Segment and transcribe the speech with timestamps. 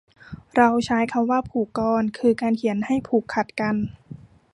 [0.55, 3.75] เราใช้คำว่าผูกกลอน คือการเขียนให้ผูกขัดกัน